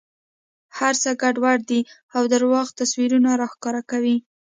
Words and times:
هر 0.77 0.93
څه 1.01 1.09
ګډوډ 1.21 1.59
دي 1.69 1.81
او 2.15 2.21
درواغ 2.33 2.67
تصویرونه 2.79 3.31
را 3.41 3.47
ښکاره 3.53 3.81
کوي. 3.91 4.17